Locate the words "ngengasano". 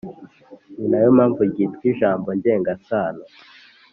2.39-3.23